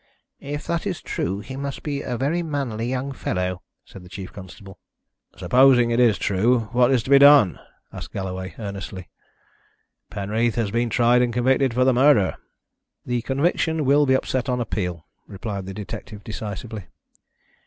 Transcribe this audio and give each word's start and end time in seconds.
"If 0.39 0.65
that 0.65 0.87
is 0.87 0.99
true 0.99 1.41
he 1.41 1.55
must 1.55 1.83
be 1.83 2.01
a 2.01 2.17
very 2.17 2.41
manly 2.41 2.87
young 2.87 3.11
fellow," 3.11 3.61
said 3.85 4.01
the 4.01 4.09
chief 4.09 4.33
constable. 4.33 4.79
"Supposing 5.37 5.91
it 5.91 5.99
is 5.99 6.17
true, 6.17 6.61
what 6.71 6.89
is 6.89 7.03
to 7.03 7.11
be 7.11 7.19
done?" 7.19 7.59
asked 7.93 8.11
Galloway, 8.11 8.55
earnestly. 8.57 9.11
"Penreath 10.09 10.55
has 10.55 10.71
been 10.71 10.89
tried 10.89 11.21
and 11.21 11.31
convicted 11.31 11.75
for 11.75 11.85
the 11.85 11.93
murder." 11.93 12.35
"The 13.05 13.21
conviction 13.21 13.85
will 13.85 14.07
be 14.07 14.15
upset 14.15 14.49
on 14.49 14.59
appeal," 14.59 15.05
replied 15.27 15.67
the 15.67 15.73
detective 15.75 16.23
decisively. 16.23 16.85